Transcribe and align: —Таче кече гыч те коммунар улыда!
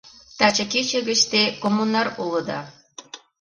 —Таче 0.37 0.65
кече 0.71 0.99
гыч 1.09 1.19
те 1.31 1.41
коммунар 1.61 2.07
улыда! 2.23 2.59